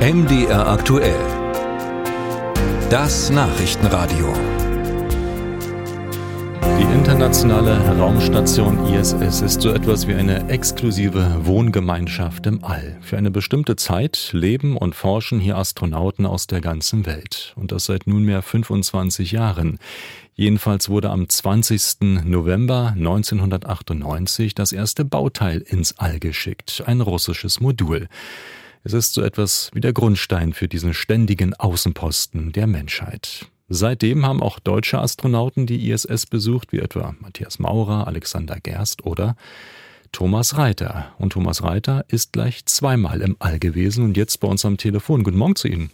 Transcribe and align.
MDR 0.00 0.66
aktuell. 0.66 1.20
Das 2.88 3.28
Nachrichtenradio. 3.28 4.32
Die 6.78 6.94
internationale 6.94 7.76
Raumstation 7.98 8.86
ISS 8.94 9.42
ist 9.42 9.60
so 9.60 9.68
etwas 9.68 10.08
wie 10.08 10.14
eine 10.14 10.48
exklusive 10.48 11.44
Wohngemeinschaft 11.44 12.46
im 12.46 12.64
All. 12.64 12.96
Für 13.02 13.18
eine 13.18 13.30
bestimmte 13.30 13.76
Zeit 13.76 14.30
leben 14.32 14.78
und 14.78 14.94
forschen 14.94 15.38
hier 15.38 15.58
Astronauten 15.58 16.24
aus 16.24 16.46
der 16.46 16.62
ganzen 16.62 17.04
Welt. 17.04 17.52
Und 17.56 17.70
das 17.70 17.84
seit 17.84 18.06
nunmehr 18.06 18.40
25 18.40 19.32
Jahren. 19.32 19.78
Jedenfalls 20.34 20.88
wurde 20.88 21.10
am 21.10 21.28
20. 21.28 22.24
November 22.24 22.94
1998 22.96 24.54
das 24.54 24.72
erste 24.72 25.04
Bauteil 25.04 25.58
ins 25.58 25.98
All 25.98 26.18
geschickt, 26.20 26.84
ein 26.86 27.02
russisches 27.02 27.60
Modul. 27.60 28.08
Es 28.82 28.94
ist 28.94 29.12
so 29.12 29.20
etwas 29.20 29.70
wie 29.74 29.80
der 29.80 29.92
Grundstein 29.92 30.54
für 30.54 30.66
diesen 30.66 30.94
ständigen 30.94 31.52
Außenposten 31.52 32.52
der 32.52 32.66
Menschheit. 32.66 33.46
Seitdem 33.68 34.24
haben 34.24 34.42
auch 34.42 34.58
deutsche 34.58 34.98
Astronauten 34.98 35.66
die 35.66 35.90
ISS 35.90 36.24
besucht, 36.24 36.72
wie 36.72 36.78
etwa 36.78 37.14
Matthias 37.20 37.58
Maurer, 37.58 38.06
Alexander 38.06 38.56
Gerst 38.58 39.04
oder 39.04 39.36
Thomas 40.12 40.56
Reiter. 40.56 41.12
Und 41.18 41.34
Thomas 41.34 41.62
Reiter 41.62 42.06
ist 42.08 42.32
gleich 42.32 42.64
zweimal 42.64 43.20
im 43.20 43.36
All 43.38 43.58
gewesen 43.58 44.02
und 44.02 44.16
jetzt 44.16 44.38
bei 44.40 44.48
uns 44.48 44.64
am 44.64 44.78
Telefon. 44.78 45.24
Guten 45.24 45.38
Morgen 45.38 45.56
zu 45.56 45.68
Ihnen. 45.68 45.90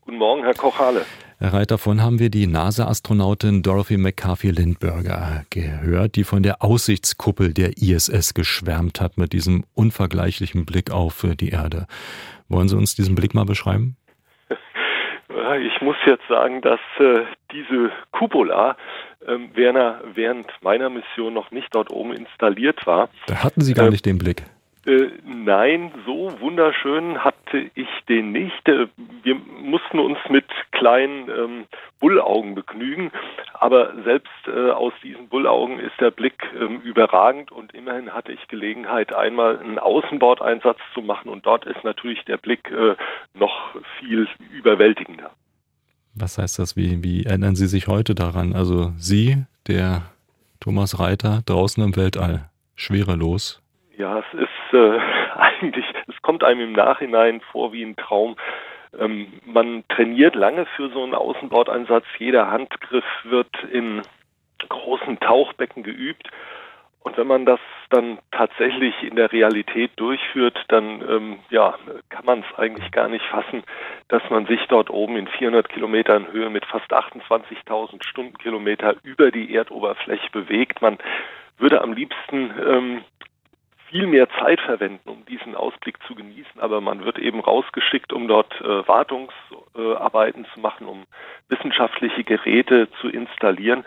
Guten 0.00 0.18
Morgen, 0.18 0.42
Herr 0.42 0.54
Kochale. 0.54 1.06
Herr 1.40 1.52
Reiter, 1.52 1.74
davon 1.74 2.00
haben 2.00 2.20
wir 2.20 2.30
die 2.30 2.46
NASA-Astronautin 2.46 3.62
Dorothy 3.62 3.96
McCarthy-Lindberger 3.96 5.44
gehört, 5.50 6.14
die 6.14 6.22
von 6.22 6.44
der 6.44 6.62
Aussichtskuppel 6.62 7.52
der 7.52 7.76
ISS 7.76 8.34
geschwärmt 8.34 9.00
hat 9.00 9.18
mit 9.18 9.32
diesem 9.32 9.64
unvergleichlichen 9.74 10.64
Blick 10.64 10.92
auf 10.92 11.26
die 11.40 11.48
Erde. 11.48 11.86
Wollen 12.48 12.68
Sie 12.68 12.76
uns 12.76 12.94
diesen 12.94 13.16
Blick 13.16 13.34
mal 13.34 13.44
beschreiben? 13.44 13.96
Ich 15.60 15.82
muss 15.82 15.96
jetzt 16.06 16.26
sagen, 16.26 16.62
dass 16.62 16.80
äh, 16.98 17.24
diese 17.52 17.90
Cupola 18.12 18.76
äh, 19.26 19.36
während 19.52 20.46
meiner 20.62 20.88
Mission 20.88 21.34
noch 21.34 21.50
nicht 21.50 21.68
dort 21.72 21.90
oben 21.90 22.14
installiert 22.14 22.86
war. 22.86 23.10
Da 23.26 23.44
hatten 23.44 23.60
Sie 23.60 23.74
gar 23.74 23.88
äh, 23.88 23.90
nicht 23.90 24.06
den 24.06 24.16
Blick. 24.16 24.44
Äh, 24.86 25.10
nein, 25.24 25.92
so 26.04 26.38
wunderschön 26.40 27.24
hatte 27.24 27.70
ich 27.74 27.88
den 28.08 28.32
nicht. 28.32 28.68
Äh, 28.68 28.88
wir 29.22 29.34
mussten 29.34 29.98
uns 29.98 30.18
mit 30.28 30.44
kleinen 30.72 31.30
ähm, 31.30 31.64
Bullaugen 32.00 32.54
begnügen, 32.54 33.10
aber 33.54 33.94
selbst 34.04 34.30
äh, 34.46 34.70
aus 34.70 34.92
diesen 35.02 35.28
Bullaugen 35.28 35.78
ist 35.78 35.98
der 36.00 36.10
Blick 36.10 36.34
ähm, 36.60 36.80
überragend 36.82 37.50
und 37.50 37.72
immerhin 37.72 38.12
hatte 38.12 38.32
ich 38.32 38.46
Gelegenheit, 38.48 39.14
einmal 39.14 39.58
einen 39.58 39.78
Außenbordeinsatz 39.78 40.78
zu 40.92 41.00
machen 41.00 41.30
und 41.30 41.46
dort 41.46 41.64
ist 41.64 41.82
natürlich 41.82 42.22
der 42.26 42.36
Blick 42.36 42.70
äh, 42.70 42.94
noch 43.32 43.74
viel 43.98 44.28
überwältigender. 44.52 45.30
Was 46.14 46.36
heißt 46.36 46.58
das? 46.58 46.76
Wie, 46.76 47.02
wie 47.02 47.24
erinnern 47.24 47.56
Sie 47.56 47.66
sich 47.66 47.88
heute 47.88 48.14
daran? 48.14 48.54
Also 48.54 48.92
Sie, 48.98 49.44
der 49.66 50.02
Thomas 50.60 51.00
Reiter, 51.00 51.40
draußen 51.46 51.82
im 51.82 51.96
Weltall, 51.96 52.50
schwerelos, 52.76 53.62
ja, 53.96 54.18
es 54.18 54.40
ist 54.40 54.53
äh, 54.74 55.00
eigentlich, 55.36 55.86
es 56.08 56.20
kommt 56.22 56.44
einem 56.44 56.60
im 56.60 56.72
Nachhinein 56.72 57.40
vor 57.52 57.72
wie 57.72 57.84
ein 57.84 57.96
Traum. 57.96 58.36
Ähm, 58.98 59.32
man 59.44 59.84
trainiert 59.88 60.34
lange 60.34 60.66
für 60.76 60.90
so 60.90 61.02
einen 61.02 61.14
Außenbordeinsatz. 61.14 62.04
Jeder 62.18 62.50
Handgriff 62.50 63.04
wird 63.24 63.50
in 63.72 64.02
großen 64.68 65.20
Tauchbecken 65.20 65.82
geübt. 65.82 66.30
Und 67.00 67.18
wenn 67.18 67.26
man 67.26 67.44
das 67.44 67.60
dann 67.90 68.18
tatsächlich 68.30 68.94
in 69.02 69.14
der 69.14 69.30
Realität 69.30 69.90
durchführt, 69.96 70.58
dann 70.68 71.02
ähm, 71.06 71.38
ja, 71.50 71.74
kann 72.08 72.24
man 72.24 72.40
es 72.40 72.58
eigentlich 72.58 72.90
gar 72.92 73.08
nicht 73.08 73.24
fassen, 73.26 73.62
dass 74.08 74.22
man 74.30 74.46
sich 74.46 74.60
dort 74.68 74.88
oben 74.88 75.16
in 75.16 75.28
400 75.28 75.68
Kilometern 75.68 76.32
Höhe 76.32 76.48
mit 76.48 76.64
fast 76.64 76.90
28.000 76.90 78.02
Stundenkilometer 78.08 78.96
über 79.02 79.30
die 79.30 79.54
Erdoberfläche 79.54 80.30
bewegt. 80.32 80.80
Man 80.80 80.96
würde 81.58 81.82
am 81.82 81.92
liebsten 81.92 82.50
ähm, 82.66 83.04
viel 83.94 84.08
mehr 84.08 84.28
Zeit 84.40 84.60
verwenden, 84.60 85.08
um 85.08 85.24
diesen 85.26 85.54
Ausblick 85.54 85.98
zu 86.08 86.16
genießen, 86.16 86.60
aber 86.60 86.80
man 86.80 87.04
wird 87.04 87.16
eben 87.16 87.38
rausgeschickt, 87.38 88.12
um 88.12 88.26
dort 88.26 88.52
äh, 88.60 88.88
Wartungsarbeiten 88.88 90.46
zu 90.52 90.58
machen, 90.58 90.88
um 90.88 91.04
wissenschaftliche 91.48 92.24
Geräte 92.24 92.88
zu 93.00 93.08
installieren. 93.08 93.84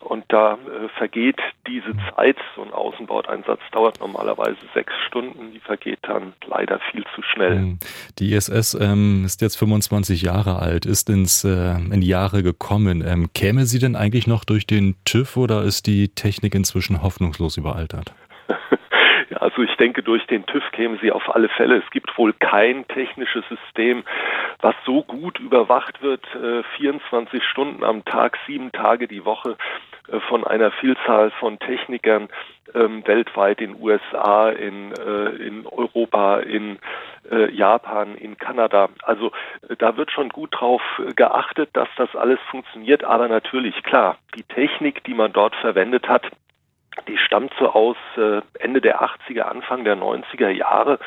Und 0.00 0.24
da 0.28 0.54
äh, 0.54 0.88
vergeht 0.96 1.38
diese 1.66 1.92
Zeit, 2.16 2.36
so 2.56 2.62
ein 2.62 2.72
Außenbordeinsatz 2.72 3.60
dauert 3.72 4.00
normalerweise 4.00 4.56
sechs 4.72 4.94
Stunden, 5.06 5.52
die 5.52 5.60
vergeht 5.60 5.98
dann 6.02 6.32
leider 6.46 6.80
viel 6.90 7.04
zu 7.14 7.22
schnell. 7.22 7.58
Hm. 7.58 7.78
Die 8.18 8.32
ISS 8.32 8.74
ähm, 8.80 9.24
ist 9.26 9.42
jetzt 9.42 9.56
25 9.56 10.22
Jahre 10.22 10.60
alt, 10.60 10.86
ist 10.86 11.10
ins, 11.10 11.44
äh, 11.44 11.74
in 11.74 12.00
die 12.00 12.08
Jahre 12.08 12.42
gekommen. 12.42 13.04
Ähm, 13.06 13.28
käme 13.34 13.66
sie 13.66 13.78
denn 13.78 13.96
eigentlich 13.96 14.26
noch 14.26 14.44
durch 14.44 14.66
den 14.66 14.96
TÜV 15.04 15.36
oder 15.36 15.62
ist 15.62 15.86
die 15.86 16.08
Technik 16.08 16.54
inzwischen 16.54 17.02
hoffnungslos 17.02 17.58
überaltert? 17.58 18.14
Also 19.34 19.62
ich 19.62 19.74
denke, 19.76 20.02
durch 20.02 20.26
den 20.26 20.46
TÜV 20.46 20.62
kämen 20.72 20.98
sie 21.00 21.12
auf 21.12 21.34
alle 21.34 21.48
Fälle. 21.48 21.76
Es 21.76 21.90
gibt 21.90 22.16
wohl 22.18 22.32
kein 22.32 22.86
technisches 22.88 23.44
System, 23.48 24.04
was 24.60 24.74
so 24.84 25.02
gut 25.02 25.38
überwacht 25.38 26.02
wird, 26.02 26.24
24 26.76 27.40
äh, 27.40 27.44
Stunden 27.44 27.84
am 27.84 28.04
Tag, 28.04 28.38
sieben 28.46 28.72
Tage 28.72 29.08
die 29.08 29.24
Woche 29.24 29.56
äh, 30.08 30.20
von 30.28 30.44
einer 30.44 30.70
Vielzahl 30.72 31.30
von 31.32 31.58
Technikern 31.58 32.28
ähm, 32.74 33.06
weltweit 33.06 33.60
in 33.60 33.80
USA, 33.80 34.50
in, 34.50 34.92
äh, 34.92 35.30
in 35.46 35.66
Europa, 35.66 36.38
in 36.40 36.78
äh, 37.30 37.50
Japan, 37.52 38.14
in 38.16 38.36
Kanada. 38.36 38.88
Also 39.02 39.32
äh, 39.68 39.76
da 39.76 39.96
wird 39.96 40.10
schon 40.10 40.28
gut 40.28 40.50
drauf 40.52 40.82
geachtet, 41.16 41.70
dass 41.74 41.88
das 41.96 42.14
alles 42.16 42.38
funktioniert. 42.50 43.04
Aber 43.04 43.28
natürlich, 43.28 43.82
klar, 43.82 44.16
die 44.34 44.44
Technik, 44.44 45.04
die 45.04 45.14
man 45.14 45.32
dort 45.32 45.54
verwendet 45.56 46.08
hat, 46.08 46.24
die 47.08 47.18
stammt 47.18 47.52
so 47.58 47.68
aus 47.68 47.96
äh, 48.16 48.40
Ende 48.58 48.80
der 48.80 49.02
80er, 49.02 49.40
Anfang 49.40 49.84
der 49.84 49.96
90er 49.96 50.48
Jahre. 50.48 50.98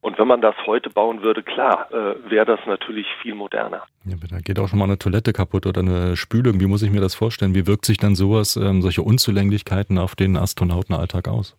Und 0.00 0.18
wenn 0.18 0.28
man 0.28 0.40
das 0.40 0.54
heute 0.66 0.88
bauen 0.90 1.22
würde, 1.22 1.42
klar, 1.42 1.88
äh, 1.92 2.30
wäre 2.30 2.46
das 2.46 2.60
natürlich 2.66 3.06
viel 3.22 3.34
moderner. 3.34 3.82
Ja, 4.04 4.16
da 4.30 4.38
geht 4.38 4.58
auch 4.58 4.68
schon 4.68 4.78
mal 4.78 4.86
eine 4.86 4.98
Toilette 4.98 5.32
kaputt 5.32 5.66
oder 5.66 5.80
eine 5.80 6.16
Spülung. 6.16 6.60
Wie 6.60 6.66
muss 6.66 6.82
ich 6.82 6.90
mir 6.90 7.00
das 7.00 7.14
vorstellen? 7.14 7.54
Wie 7.54 7.66
wirkt 7.66 7.84
sich 7.84 7.98
dann 7.98 8.14
sowas, 8.14 8.56
ähm, 8.56 8.80
solche 8.80 9.02
Unzulänglichkeiten 9.02 9.98
auf 9.98 10.16
den 10.16 10.36
Astronautenalltag 10.36 11.28
aus? 11.28 11.56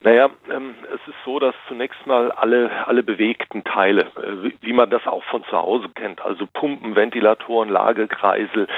Naja, 0.00 0.30
ähm, 0.50 0.74
es 0.94 1.00
ist 1.08 1.18
so, 1.24 1.40
dass 1.40 1.54
zunächst 1.66 2.06
mal 2.06 2.30
alle, 2.30 2.86
alle 2.86 3.02
bewegten 3.02 3.64
Teile, 3.64 4.02
äh, 4.16 4.42
wie, 4.44 4.56
wie, 4.60 4.72
man 4.72 4.88
das 4.90 5.04
auch 5.06 5.24
von 5.24 5.42
zu 5.44 5.52
Hause 5.56 5.88
kennt, 5.94 6.20
also 6.20 6.46
Pumpen, 6.46 6.94
Ventilatoren, 6.94 7.68
Lagekreisel, 7.68 8.68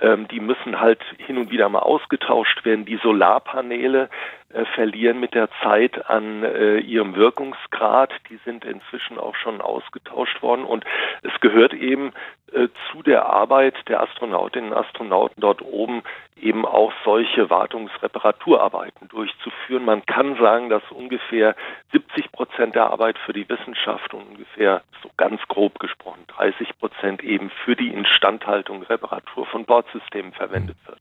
ähm, 0.00 0.28
die 0.28 0.40
müssen 0.40 0.80
halt 0.80 1.00
hin 1.18 1.38
und 1.38 1.50
wieder 1.50 1.68
mal 1.68 1.80
ausgetauscht 1.80 2.64
werden. 2.64 2.84
Die 2.84 2.98
Solarpaneele 3.02 4.08
äh, 4.52 4.64
verlieren 4.74 5.20
mit 5.20 5.34
der 5.34 5.48
Zeit 5.62 6.08
an 6.08 6.42
äh, 6.42 6.78
ihrem 6.78 7.14
Wirkungsgrad. 7.14 8.12
Die 8.30 8.38
sind 8.44 8.64
inzwischen 8.64 9.18
auch 9.18 9.34
schon 9.34 9.60
ausgetauscht 9.60 10.40
worden. 10.42 10.64
Und 10.64 10.84
es 11.22 11.40
gehört 11.40 11.74
eben 11.74 12.12
äh, 12.52 12.68
zu 12.90 13.02
der 13.02 13.26
Arbeit 13.26 13.74
der 13.88 14.02
Astronautinnen 14.02 14.72
und 14.72 14.78
Astronauten 14.78 15.40
dort 15.40 15.62
oben 15.62 16.02
eben 16.40 16.64
auch 16.64 16.92
solche 17.04 17.50
Wartungsreparaturarbeiten 17.50 19.08
durchzuführen. 19.08 19.84
Man 19.84 20.06
kann 20.06 20.36
sagen, 20.36 20.68
dass 20.68 20.82
ungefähr 20.90 21.54
70 21.92 22.32
Prozent 22.32 22.74
der 22.74 22.90
Arbeit 22.90 23.18
für 23.18 23.32
die 23.32 23.48
Wissenschaft 23.48 24.14
und 24.14 24.22
ungefähr 24.22 24.82
so 25.02 25.10
ganz 25.16 25.40
grob 25.48 25.78
gesprochen 25.78 26.24
30 26.28 26.78
Prozent 26.78 27.22
eben 27.22 27.50
für 27.64 27.76
die 27.76 27.88
Instandhaltung, 27.88 28.82
Reparatur 28.82 29.46
von 29.46 29.64
Bord 29.64 29.75
Bordsystemen 29.76 30.32
verwendet 30.32 30.78
wird. 30.86 31.00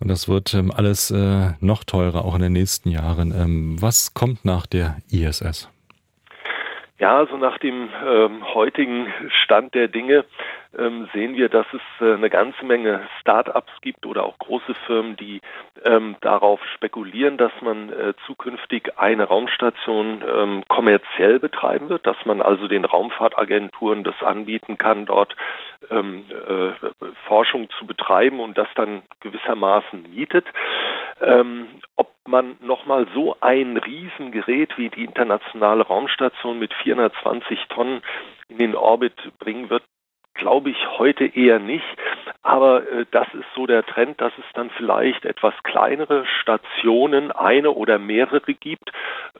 Und 0.00 0.08
das 0.08 0.28
wird 0.30 0.54
ähm, 0.54 0.72
alles 0.74 1.10
äh, 1.10 1.52
noch 1.60 1.84
teurer, 1.84 2.24
auch 2.24 2.34
in 2.34 2.40
den 2.40 2.54
nächsten 2.54 2.88
Jahren. 2.90 3.32
Ähm, 3.32 3.76
was 3.80 4.14
kommt 4.14 4.46
nach 4.46 4.66
der 4.66 4.96
ISS? 5.10 5.70
Ja, 6.98 7.18
also 7.18 7.36
nach 7.36 7.58
dem 7.58 7.90
ähm, 8.06 8.42
heutigen 8.54 9.12
Stand 9.44 9.74
der 9.74 9.88
Dinge 9.88 10.24
ähm, 10.76 11.08
sehen 11.12 11.34
wir, 11.34 11.48
dass 11.48 11.66
es 11.72 11.80
äh, 12.00 12.14
eine 12.14 12.30
ganze 12.30 12.64
Menge 12.64 13.08
Start-ups 13.20 13.72
gibt 13.80 14.04
oder 14.04 14.24
auch 14.24 14.38
große 14.38 14.74
Firmen, 14.86 15.16
die 15.16 15.40
ähm, 15.84 16.16
darauf 16.20 16.60
spekulieren, 16.74 17.36
dass 17.38 17.52
man 17.60 17.90
äh, 17.90 18.14
zukünftig 18.26 18.98
eine 18.98 19.24
Raumstation 19.24 20.22
ähm, 20.26 20.64
kommerziell 20.68 21.38
betreiben 21.38 21.88
wird, 21.88 22.06
dass 22.06 22.16
man 22.24 22.42
also 22.42 22.68
den 22.68 22.84
Raumfahrtagenturen 22.84 24.04
das 24.04 24.20
anbieten 24.22 24.76
kann, 24.78 25.06
dort 25.06 25.34
ähm, 25.90 26.24
äh, 26.30 26.72
Forschung 27.26 27.68
zu 27.78 27.86
betreiben 27.86 28.40
und 28.40 28.58
das 28.58 28.68
dann 28.74 29.02
gewissermaßen 29.20 30.02
mietet. 30.14 30.46
Ähm, 31.20 31.66
ob 31.96 32.12
man 32.26 32.56
nochmal 32.60 33.06
so 33.14 33.36
ein 33.40 33.76
Riesengerät 33.76 34.76
wie 34.76 34.90
die 34.90 35.04
internationale 35.04 35.82
Raumstation 35.82 36.58
mit 36.58 36.74
420 36.74 37.58
Tonnen 37.68 38.02
in 38.48 38.58
den 38.58 38.74
Orbit 38.74 39.16
bringen 39.38 39.70
wird, 39.70 39.82
glaube 40.38 40.70
ich 40.70 40.98
heute 40.98 41.26
eher 41.26 41.58
nicht. 41.58 41.84
Aber 42.42 42.82
äh, 42.90 43.04
das 43.10 43.26
ist 43.34 43.44
so 43.54 43.66
der 43.66 43.84
Trend, 43.84 44.20
dass 44.20 44.32
es 44.38 44.44
dann 44.54 44.70
vielleicht 44.70 45.26
etwas 45.26 45.52
kleinere 45.64 46.24
Stationen, 46.40 47.30
eine 47.30 47.72
oder 47.72 47.98
mehrere 47.98 48.54
gibt, 48.54 48.90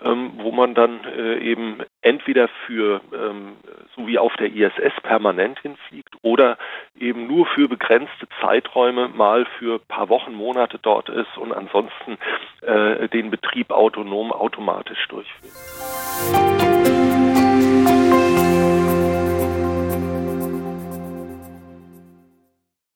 ähm, 0.04 0.32
wo 0.36 0.52
man 0.52 0.74
dann 0.74 1.00
äh, 1.04 1.38
eben 1.38 1.78
entweder 2.02 2.48
für, 2.66 3.00
ähm, 3.14 3.56
so 3.96 4.06
wie 4.06 4.18
auf 4.18 4.34
der 4.36 4.52
ISS, 4.52 5.00
permanent 5.02 5.58
hinfliegt 5.60 6.14
oder 6.22 6.58
eben 6.98 7.26
nur 7.26 7.46
für 7.46 7.68
begrenzte 7.68 8.28
Zeiträume 8.40 9.08
mal 9.08 9.46
für 9.58 9.76
ein 9.76 9.88
paar 9.88 10.08
Wochen, 10.08 10.34
Monate 10.34 10.78
dort 10.80 11.08
ist 11.08 11.38
und 11.38 11.52
ansonsten 11.52 12.18
äh, 12.62 13.08
den 13.08 13.30
Betrieb 13.30 13.70
autonom 13.70 14.32
automatisch 14.32 15.06
durchführt. 15.08 15.52